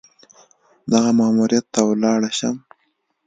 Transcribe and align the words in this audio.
دغه 0.91 1.09
ماموریت 1.19 1.65
ته 1.73 1.81
ولاړه 1.89 2.29
شم. 2.37 2.55